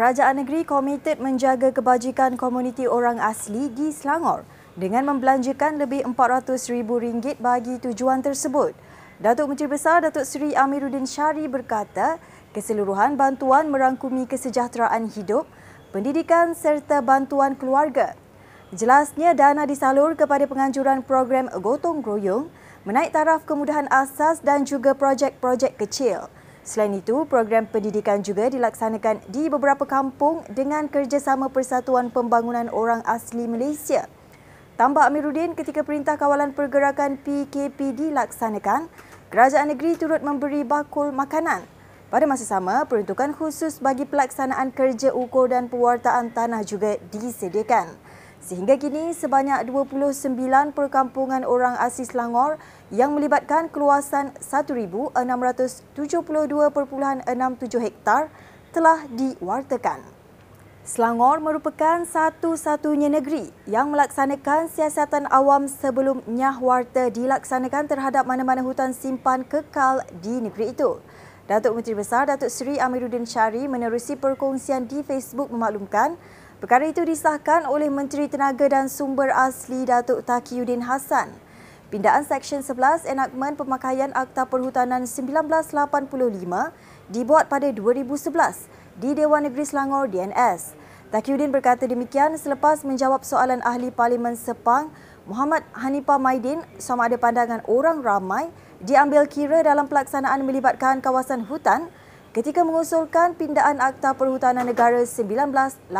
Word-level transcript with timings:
Kerajaan 0.00 0.40
negeri 0.40 0.64
komited 0.64 1.20
menjaga 1.20 1.76
kebajikan 1.76 2.32
komuniti 2.32 2.88
orang 2.88 3.20
asli 3.20 3.68
di 3.68 3.92
Selangor 3.92 4.48
dengan 4.72 5.04
membelanjakan 5.04 5.76
lebih 5.76 6.08
RM400,000 6.16 7.36
bagi 7.36 7.76
tujuan 7.84 8.24
tersebut. 8.24 8.72
Datuk 9.20 9.52
Menteri 9.52 9.68
Besar 9.68 10.00
Datuk 10.00 10.24
Seri 10.24 10.56
Amiruddin 10.56 11.04
Syari 11.04 11.44
berkata, 11.52 12.16
keseluruhan 12.56 13.20
bantuan 13.20 13.68
merangkumi 13.68 14.24
kesejahteraan 14.24 15.12
hidup, 15.12 15.44
pendidikan 15.92 16.56
serta 16.56 17.04
bantuan 17.04 17.52
keluarga. 17.52 18.16
Jelasnya 18.72 19.36
dana 19.36 19.68
disalur 19.68 20.16
kepada 20.16 20.48
penganjuran 20.48 21.04
program 21.04 21.52
gotong 21.60 22.00
royong, 22.00 22.48
menaik 22.88 23.12
taraf 23.12 23.44
kemudahan 23.44 23.84
asas 23.92 24.40
dan 24.40 24.64
juga 24.64 24.96
projek-projek 24.96 25.76
kecil. 25.76 26.32
Selain 26.60 26.92
itu, 26.92 27.24
program 27.24 27.64
pendidikan 27.64 28.20
juga 28.20 28.52
dilaksanakan 28.52 29.24
di 29.32 29.48
beberapa 29.48 29.88
kampung 29.88 30.44
dengan 30.52 30.92
kerjasama 30.92 31.48
Persatuan 31.48 32.12
Pembangunan 32.12 32.68
Orang 32.68 33.00
Asli 33.08 33.48
Malaysia. 33.48 34.04
Tambah 34.76 35.04
Amiruddin 35.04 35.56
ketika 35.56 35.80
Perintah 35.84 36.20
Kawalan 36.20 36.52
Pergerakan 36.52 37.16
PKP 37.20 37.96
dilaksanakan, 37.96 38.92
kerajaan 39.32 39.72
negeri 39.72 39.96
turut 39.96 40.20
memberi 40.20 40.64
bakul 40.64 41.12
makanan. 41.12 41.64
Pada 42.12 42.26
masa 42.28 42.44
sama, 42.44 42.84
peruntukan 42.84 43.32
khusus 43.32 43.80
bagi 43.80 44.04
pelaksanaan 44.04 44.72
kerja 44.74 45.16
ukur 45.16 45.48
dan 45.48 45.70
pewartaan 45.72 46.34
tanah 46.34 46.66
juga 46.66 47.00
disediakan. 47.08 47.92
Sehingga 48.40 48.80
kini 48.80 49.12
sebanyak 49.12 49.68
29 49.68 50.32
perkampungan 50.72 51.44
orang 51.44 51.76
asli 51.76 52.08
Selangor 52.08 52.56
yang 52.88 53.12
melibatkan 53.12 53.68
keluasan 53.68 54.32
1672.67 54.40 55.92
hektar 57.78 58.32
telah 58.72 59.04
diwartakan. 59.12 60.20
Selangor 60.80 61.44
merupakan 61.44 62.02
satu-satunya 62.08 63.12
negeri 63.12 63.52
yang 63.68 63.92
melaksanakan 63.92 64.72
siasatan 64.72 65.28
awam 65.28 65.68
sebelum 65.68 66.24
nyah 66.24 66.56
warta 66.56 67.12
dilaksanakan 67.12 67.84
terhadap 67.84 68.24
mana-mana 68.24 68.64
hutan 68.64 68.96
simpan 68.96 69.44
kekal 69.44 70.00
di 70.24 70.40
negeri 70.40 70.72
itu. 70.72 70.96
Datuk 71.44 71.76
Menteri 71.76 71.94
Besar 71.98 72.30
Datuk 72.32 72.48
Seri 72.48 72.80
Amiruddin 72.80 73.28
Syari 73.28 73.68
menerusi 73.68 74.16
perkongsian 74.16 74.88
di 74.88 75.04
Facebook 75.04 75.52
memaklumkan 75.52 76.16
Perkara 76.60 76.92
itu 76.92 77.00
disahkan 77.08 77.64
oleh 77.64 77.88
Menteri 77.88 78.28
Tenaga 78.28 78.68
dan 78.68 78.92
Sumber 78.92 79.32
Asli 79.32 79.88
Datuk 79.88 80.28
Takiuddin 80.28 80.84
Hassan. 80.84 81.32
Pindaan 81.88 82.20
Seksyen 82.20 82.60
11 82.60 83.08
Enakmen 83.08 83.56
Pemakaian 83.56 84.12
Akta 84.12 84.44
Perhutanan 84.44 85.08
1985 85.08 85.72
dibuat 87.08 87.48
pada 87.48 87.64
2011 87.72 88.68
di 89.00 89.16
Dewan 89.16 89.48
Negeri 89.48 89.64
Selangor 89.64 90.12
DNS. 90.12 90.76
Takiuddin 91.08 91.48
berkata 91.48 91.88
demikian 91.88 92.36
selepas 92.36 92.84
menjawab 92.84 93.24
soalan 93.24 93.64
Ahli 93.64 93.88
Parlimen 93.88 94.36
Sepang 94.36 94.92
Muhammad 95.24 95.64
Hanifah 95.72 96.20
Maidin 96.20 96.60
sama 96.76 97.08
ada 97.08 97.16
pandangan 97.16 97.64
orang 97.72 98.04
ramai 98.04 98.52
diambil 98.84 99.24
kira 99.24 99.64
dalam 99.64 99.88
pelaksanaan 99.88 100.44
melibatkan 100.44 101.00
kawasan 101.00 101.48
hutan 101.48 101.88
ketika 102.30 102.62
mengusulkan 102.62 103.34
pindaan 103.34 103.82
Akta 103.82 104.14
Perhutanan 104.14 104.62
Negara 104.62 105.02
1984. 105.02 105.90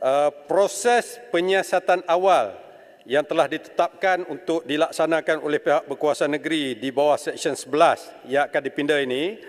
Uh, 0.00 0.32
proses 0.48 1.20
penyiasatan 1.28 2.00
awal 2.08 2.56
yang 3.04 3.20
telah 3.26 3.50
ditetapkan 3.50 4.24
untuk 4.32 4.64
dilaksanakan 4.64 5.44
oleh 5.44 5.60
pihak 5.60 5.84
berkuasa 5.84 6.24
negeri 6.24 6.78
di 6.78 6.88
bawah 6.88 7.20
Seksyen 7.20 7.52
11 7.58 8.32
yang 8.32 8.48
akan 8.48 8.62
dipindah 8.64 8.96
ini, 9.02 9.42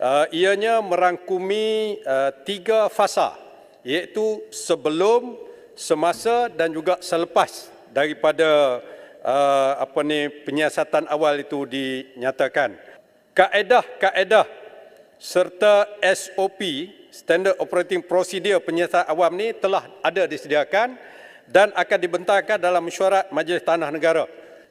uh, 0.00 0.24
ianya 0.32 0.80
merangkumi 0.80 2.00
uh, 2.06 2.32
tiga 2.48 2.88
fasa 2.88 3.36
iaitu 3.84 4.40
sebelum, 4.48 5.36
semasa 5.76 6.48
dan 6.48 6.72
juga 6.72 6.96
selepas 7.04 7.68
daripada 7.92 8.80
uh, 9.20 9.72
apa 9.84 10.00
ni 10.00 10.32
penyiasatan 10.48 11.04
awal 11.12 11.36
itu 11.36 11.68
dinyatakan 11.68 12.93
kaedah-kaedah 13.34 14.46
serta 15.18 15.90
SOP 16.00 16.90
Standard 17.10 17.58
Operating 17.58 18.02
Procedure 18.02 18.62
penyiasatan 18.62 19.10
awam 19.10 19.34
ni 19.34 19.54
telah 19.54 19.86
ada 20.02 20.26
disediakan 20.26 20.98
dan 21.50 21.70
akan 21.74 21.98
dibentangkan 21.98 22.58
dalam 22.58 22.82
mesyuarat 22.82 23.30
Majlis 23.30 23.62
Tanah 23.62 23.90
Negara. 23.90 24.24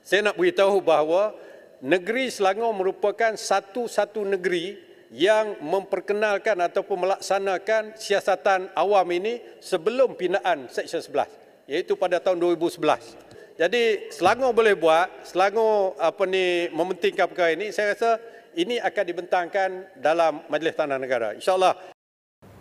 Saya 0.04 0.32
nak 0.32 0.36
beritahu 0.36 0.84
bahawa 0.84 1.32
negeri 1.80 2.28
Selangor 2.28 2.76
merupakan 2.76 3.36
satu-satu 3.36 4.28
negeri 4.36 4.80
yang 5.14 5.62
memperkenalkan 5.62 6.58
ataupun 6.58 7.06
melaksanakan 7.06 7.94
siasatan 7.96 8.74
awam 8.74 9.06
ini 9.14 9.40
sebelum 9.62 10.18
pindaan 10.18 10.68
Seksyen 10.68 11.06
11 11.06 11.70
iaitu 11.70 11.96
pada 11.96 12.20
tahun 12.20 12.42
2011. 12.42 13.23
Jadi 13.54 14.10
Selangor 14.10 14.50
boleh 14.50 14.74
buat, 14.74 15.06
Selangor 15.22 15.94
apa 16.02 16.26
ni 16.26 16.74
mementingkan 16.74 17.30
perkara 17.30 17.54
ini, 17.54 17.70
saya 17.70 17.94
rasa 17.94 18.18
ini 18.58 18.82
akan 18.82 19.04
dibentangkan 19.06 19.70
dalam 20.02 20.42
Majlis 20.50 20.74
Tanah 20.74 20.98
Negara. 20.98 21.38
InsyaAllah. 21.38 21.94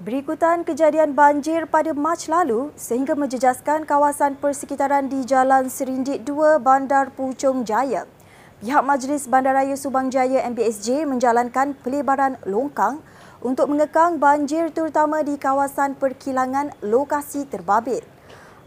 Berikutan 0.04 0.68
kejadian 0.68 1.16
banjir 1.16 1.64
pada 1.64 1.96
Mac 1.96 2.28
lalu 2.28 2.76
sehingga 2.76 3.16
menjejaskan 3.16 3.88
kawasan 3.88 4.36
persekitaran 4.36 5.08
di 5.08 5.24
Jalan 5.24 5.72
Serindik 5.72 6.28
2 6.28 6.60
Bandar 6.60 7.08
Puchong 7.16 7.64
Jaya. 7.64 8.04
Pihak 8.60 8.84
Majlis 8.84 9.24
Bandaraya 9.32 9.74
Subang 9.80 10.12
Jaya 10.12 10.44
MBSJ 10.44 11.08
menjalankan 11.08 11.72
pelebaran 11.80 12.36
longkang 12.44 13.00
untuk 13.40 13.72
mengekang 13.72 14.20
banjir 14.20 14.68
terutama 14.70 15.24
di 15.24 15.40
kawasan 15.40 15.96
perkilangan 15.96 16.76
lokasi 16.84 17.48
terbabit. 17.48 18.11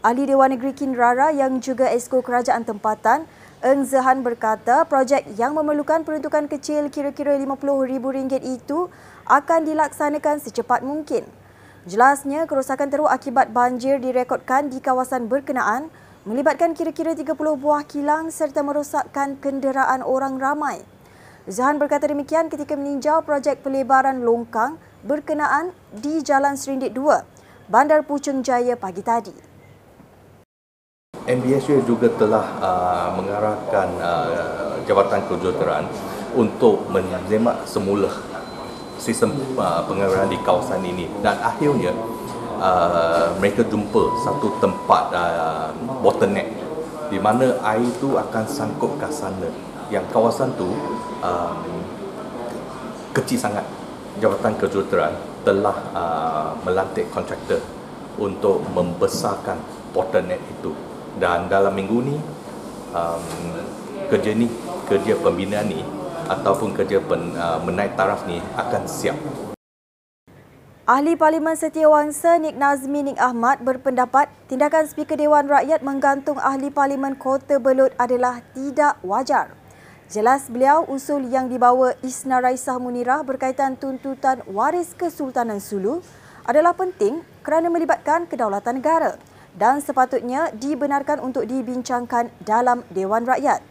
Ahli 0.04 0.28
Dewan 0.28 0.52
Negeri 0.52 0.76
Kinrara 0.76 1.32
yang 1.32 1.56
juga 1.64 1.88
esko 1.88 2.20
kerajaan 2.20 2.68
tempatan 2.68 3.24
Eng 3.64 3.88
Zehan 3.88 4.20
berkata 4.20 4.84
projek 4.84 5.24
yang 5.40 5.56
memerlukan 5.56 6.04
peruntukan 6.04 6.44
kecil 6.44 6.92
kira-kira 6.92 7.40
RM50,000 7.40 8.44
itu 8.44 8.92
akan 9.24 9.60
dilaksanakan 9.64 10.44
secepat 10.44 10.84
mungkin. 10.84 11.24
Jelasnya, 11.88 12.44
kerosakan 12.44 12.92
teruk 12.92 13.08
akibat 13.08 13.56
banjir 13.56 13.96
direkodkan 13.96 14.68
di 14.68 14.84
kawasan 14.84 15.32
berkenaan 15.32 15.88
melibatkan 16.28 16.76
kira-kira 16.76 17.16
30 17.16 17.32
buah 17.34 17.82
kilang 17.88 18.28
serta 18.28 18.60
merosakkan 18.60 19.40
kenderaan 19.40 20.04
orang 20.04 20.36
ramai. 20.36 20.84
Zahan 21.48 21.80
berkata 21.80 22.04
demikian 22.10 22.52
ketika 22.52 22.76
meninjau 22.76 23.24
projek 23.24 23.64
pelebaran 23.64 24.20
longkang 24.20 24.76
berkenaan 25.06 25.72
di 25.96 26.20
Jalan 26.20 26.60
Serindik 26.60 26.92
2, 26.92 27.72
Bandar 27.72 28.04
Puchong 28.04 28.44
Jaya 28.44 28.76
pagi 28.76 29.00
tadi. 29.00 29.55
MBSU 31.26 31.82
juga 31.82 32.06
telah 32.14 32.46
uh, 32.62 33.10
mengarahkan 33.18 33.88
uh, 33.98 34.78
Jabatan 34.86 35.26
Kejuruteraan 35.26 35.90
untuk 36.38 36.86
menyemak 36.86 37.66
semula 37.66 38.06
sistem 39.02 39.34
uh, 39.58 39.82
pengeluaran 39.90 40.30
di 40.30 40.38
kawasan 40.46 40.86
ini. 40.86 41.10
Dan 41.26 41.34
akhirnya 41.42 41.90
uh, 42.62 43.34
mereka 43.42 43.66
jumpa 43.66 44.22
satu 44.22 44.54
tempat 44.62 45.10
uh, 45.10 45.74
bottleneck 45.98 46.46
di 47.10 47.18
mana 47.18 47.58
air 47.74 47.82
itu 47.82 48.14
akan 48.14 48.46
sangkut 48.46 48.94
ke 48.94 49.10
sana. 49.10 49.50
Yang 49.90 50.06
kawasan 50.14 50.54
tu 50.54 50.70
um, 51.26 51.58
kecil 53.10 53.42
sangat. 53.42 53.66
Jabatan 54.16 54.56
Kejuruteraan 54.56 55.12
telah 55.42 55.76
uh, 55.92 56.50
melantik 56.62 57.10
kontraktor 57.12 57.60
untuk 58.16 58.64
membesarkan 58.72 59.60
bottleneck 59.92 60.40
itu 60.40 60.72
dan 61.16 61.48
dalam 61.48 61.72
minggu 61.72 61.98
ni 62.04 62.16
um, 62.92 63.22
kerja 64.12 64.36
ni 64.36 64.46
kerja 64.86 65.16
pembinaan 65.18 65.66
ni 65.66 65.80
ataupun 66.26 66.76
kerja 66.76 67.00
pen, 67.00 67.32
uh, 67.34 67.58
menaik 67.64 67.96
taraf 67.96 68.28
ni 68.28 68.38
akan 68.54 68.84
siap 68.84 69.16
Ahli 70.86 71.18
Parlimen 71.18 71.58
Setiawangsa 71.58 72.38
Nik 72.38 72.54
Nazmi 72.54 73.10
Nik 73.10 73.18
Ahmad 73.18 73.58
berpendapat 73.58 74.30
tindakan 74.46 74.86
Speaker 74.86 75.18
Dewan 75.18 75.50
Rakyat 75.50 75.82
menggantung 75.82 76.38
Ahli 76.38 76.70
Parlimen 76.70 77.18
Kota 77.18 77.58
Belud 77.58 77.90
adalah 77.98 78.38
tidak 78.54 78.94
wajar. 79.02 79.50
Jelas 80.06 80.46
beliau 80.46 80.86
usul 80.86 81.26
yang 81.26 81.50
dibawa 81.50 81.98
Isna 82.06 82.38
Raisah 82.38 82.78
Munirah 82.78 83.26
berkaitan 83.26 83.74
tuntutan 83.74 84.46
waris 84.46 84.94
Kesultanan 84.94 85.58
Sulu 85.58 86.06
adalah 86.46 86.70
penting 86.78 87.26
kerana 87.42 87.66
melibatkan 87.66 88.30
kedaulatan 88.30 88.78
negara 88.78 89.18
dan 89.56 89.80
sepatutnya 89.80 90.52
dibenarkan 90.52 91.18
untuk 91.24 91.48
dibincangkan 91.48 92.28
dalam 92.44 92.84
Dewan 92.92 93.24
Rakyat. 93.24 93.64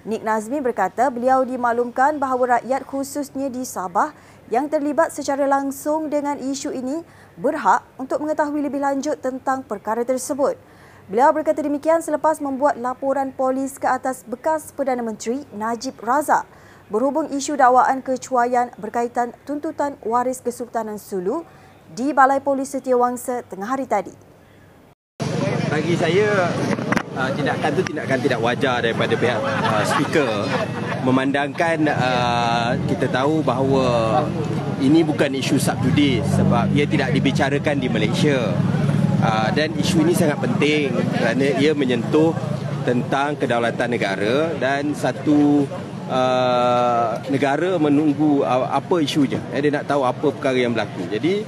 Nik 0.00 0.24
Nazmi 0.24 0.64
berkata 0.64 1.12
beliau 1.12 1.44
dimaklumkan 1.44 2.16
bahawa 2.16 2.60
rakyat 2.60 2.88
khususnya 2.88 3.52
di 3.52 3.68
Sabah 3.68 4.16
yang 4.48 4.72
terlibat 4.72 5.12
secara 5.12 5.44
langsung 5.44 6.08
dengan 6.08 6.40
isu 6.40 6.72
ini 6.72 7.04
berhak 7.36 7.84
untuk 8.00 8.24
mengetahui 8.24 8.64
lebih 8.64 8.80
lanjut 8.80 9.20
tentang 9.20 9.60
perkara 9.60 10.00
tersebut. 10.00 10.56
Beliau 11.10 11.34
berkata 11.36 11.60
demikian 11.60 12.00
selepas 12.00 12.40
membuat 12.40 12.80
laporan 12.80 13.34
polis 13.34 13.76
ke 13.76 13.84
atas 13.84 14.24
bekas 14.24 14.72
Perdana 14.72 15.04
Menteri 15.04 15.44
Najib 15.52 16.00
Razak 16.00 16.48
berhubung 16.88 17.28
isu 17.28 17.60
dakwaan 17.60 18.00
kecuaian 18.00 18.72
berkaitan 18.80 19.36
tuntutan 19.44 20.00
waris 20.00 20.40
Kesultanan 20.40 20.96
Sulu 20.96 21.44
di 21.92 22.14
Balai 22.16 22.40
Polis 22.40 22.72
Setiawangsa 22.72 23.46
tengah 23.46 23.68
hari 23.68 23.84
tadi. 23.84 24.29
Bagi 25.70 25.94
saya, 25.94 26.50
uh, 27.14 27.30
tindakan 27.30 27.70
itu 27.78 27.82
tindakan 27.94 28.18
tidak 28.18 28.38
wajar 28.42 28.82
daripada 28.82 29.14
pihak 29.14 29.38
uh, 29.38 29.84
speaker 29.86 30.30
memandangkan 31.06 31.86
uh, 31.88 32.74
kita 32.90 33.06
tahu 33.08 33.40
bahawa 33.40 34.20
ini 34.82 35.06
bukan 35.06 35.30
isu 35.30 35.62
subjudis 35.62 36.26
sebab 36.34 36.74
ia 36.74 36.84
tidak 36.90 37.14
dibicarakan 37.14 37.78
di 37.78 37.86
Malaysia. 37.86 38.50
Uh, 39.20 39.48
dan 39.54 39.70
isu 39.76 40.02
ini 40.02 40.16
sangat 40.16 40.42
penting 40.42 40.90
kerana 41.14 41.46
ia 41.60 41.70
menyentuh 41.76 42.34
tentang 42.82 43.36
kedaulatan 43.36 43.92
negara 43.92 44.50
dan 44.56 44.96
satu 44.96 45.68
uh, 46.10 47.20
negara 47.30 47.78
menunggu 47.78 48.42
uh, 48.42 48.66
apa 48.74 49.04
isunya. 49.04 49.38
Eh, 49.54 49.62
dia 49.62 49.70
nak 49.70 49.86
tahu 49.86 50.02
apa 50.02 50.34
perkara 50.34 50.58
yang 50.58 50.74
berlaku. 50.74 51.06
Jadi 51.06 51.46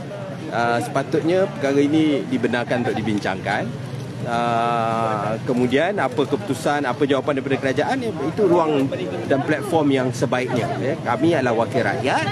uh, 0.52 0.78
sepatutnya 0.78 1.50
perkara 1.50 1.80
ini 1.82 2.22
dibenarkan 2.28 2.86
untuk 2.86 2.96
dibincangkan. 2.96 3.81
Uh, 4.22 5.34
kemudian 5.42 5.98
apa 5.98 6.22
keputusan, 6.22 6.86
apa 6.86 7.02
jawapan 7.02 7.42
daripada 7.42 7.58
kerajaan 7.58 8.06
itu 8.06 8.42
ruang 8.46 8.86
dan 9.26 9.42
platform 9.42 9.90
yang 9.90 10.08
sebaiknya. 10.14 10.70
Eh. 10.78 10.94
Kami 11.02 11.34
adalah 11.34 11.66
wakil 11.66 11.82
rakyat, 11.82 12.26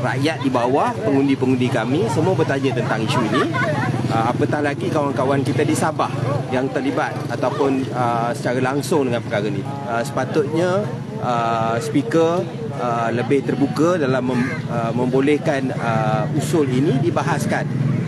rakyat 0.00 0.40
di 0.40 0.48
bawah, 0.48 0.96
pengundi-pengundi 1.04 1.68
kami 1.68 2.08
semua 2.08 2.32
bertanya 2.32 2.80
tentang 2.80 3.04
isu 3.04 3.20
ini. 3.28 3.44
Uh, 4.08 4.32
apatah 4.32 4.64
lagi 4.64 4.88
kawan-kawan 4.88 5.44
kita 5.44 5.68
di 5.68 5.76
Sabah 5.76 6.08
yang 6.48 6.64
terlibat 6.72 7.12
ataupun 7.28 7.92
uh, 7.92 8.32
secara 8.32 8.64
langsung 8.64 9.04
dengan 9.04 9.20
perkara 9.20 9.44
ini. 9.44 9.60
Sepatutnya 10.00 10.80
speaker 11.80 12.44
lebih 13.16 13.48
terbuka 13.48 13.96
dalam 13.96 14.28
mem, 14.28 14.40
membolehkan 14.92 15.72
usul 16.36 16.68
ini 16.68 17.00
dibahaskan 17.00 17.64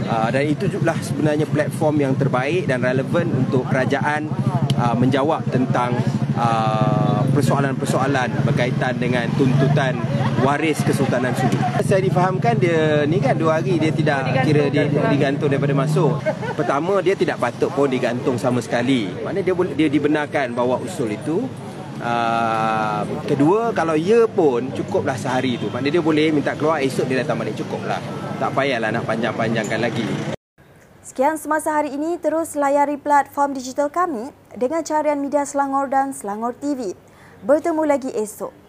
Uh, 0.06 0.29
dan 0.31 0.47
itu 0.47 0.70
juga 0.70 0.94
sebenarnya 1.03 1.50
platform 1.50 1.99
yang 1.99 2.14
terbaik 2.14 2.70
dan 2.70 2.79
relevan 2.79 3.26
untuk 3.35 3.67
kerajaan 3.67 4.31
uh, 4.79 4.94
menjawab 4.94 5.43
tentang 5.50 5.99
uh, 6.38 7.26
persoalan-persoalan 7.35 8.47
berkaitan 8.47 8.97
dengan 8.97 9.26
tuntutan 9.35 9.99
waris 10.47 10.81
Kesultanan 10.87 11.35
Sulu. 11.35 11.58
Saya 11.82 12.00
difahamkan 12.00 12.56
dia 12.56 13.03
ni 13.05 13.19
kan 13.19 13.35
dua 13.35 13.58
hari 13.61 13.82
dia 13.82 13.91
tidak 13.91 14.47
kira 14.47 14.70
dia 14.70 14.87
digantung 14.88 15.50
daripada 15.50 15.75
masuk. 15.75 16.23
Pertama 16.55 17.03
dia 17.03 17.19
tidak 17.19 17.43
patut 17.43 17.69
pun 17.75 17.91
digantung 17.91 18.38
sama 18.38 18.62
sekali. 18.62 19.11
Mana 19.20 19.43
dia 19.43 19.53
dia 19.75 19.88
dibenarkan 19.91 20.55
bawa 20.55 20.81
usul 20.81 21.12
itu 21.12 21.44
Uh, 21.96 23.08
kedua 23.25 23.72
kalau 23.72 23.96
ya 23.96 24.28
pun 24.28 24.69
cukuplah 24.69 25.16
sehari 25.16 25.56
tu 25.56 25.72
maknanya 25.72 25.96
dia 25.96 26.04
boleh 26.04 26.28
minta 26.28 26.52
keluar 26.52 26.84
esok 26.84 27.08
dia 27.08 27.25
datang 27.25 27.40
balik 27.40 27.56
cukuplah 27.56 27.96
tak 28.37 28.52
payahlah 28.52 28.93
nak 28.93 29.08
panjang-panjangkan 29.08 29.81
lagi 29.81 30.04
Sekian 31.00 31.40
semasa 31.40 31.72
hari 31.72 31.96
ini 31.96 32.20
terus 32.20 32.52
layari 32.52 33.00
platform 33.00 33.56
digital 33.56 33.88
kami 33.88 34.28
dengan 34.52 34.84
carian 34.84 35.16
media 35.16 35.48
Selangor 35.48 35.88
dan 35.88 36.12
Selangor 36.12 36.52
TV. 36.58 36.93
Bertemu 37.40 37.88
lagi 37.88 38.12
esok. 38.12 38.66